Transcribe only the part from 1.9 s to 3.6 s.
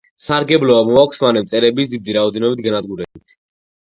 დიდი რაოდენობით განადგურებით.